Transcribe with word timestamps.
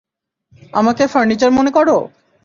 আমাকে 0.73 1.03
ফার্নিচার 1.07 1.51
মনে 1.51 1.71
করো? 1.71 1.97